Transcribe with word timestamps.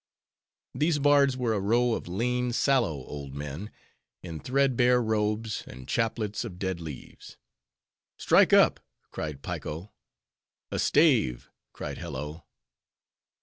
These 0.73 0.97
bards 0.97 1.37
were 1.37 1.53
a 1.53 1.59
row 1.59 1.93
of 1.93 2.07
lean, 2.07 2.53
sallow, 2.53 3.05
old 3.05 3.35
men, 3.35 3.69
in 4.23 4.39
thread 4.39 4.75
bare 4.75 4.99
robes, 4.99 5.63
and 5.67 5.87
chaplets 5.87 6.43
of 6.43 6.57
dead 6.57 6.79
leaves. 6.79 7.37
"Strike 8.17 8.51
up!" 8.51 8.79
cried 9.11 9.43
Piko. 9.43 9.91
"A 10.71 10.79
stave!" 10.79 11.51
cried 11.71 11.99
Hello. 11.99 12.45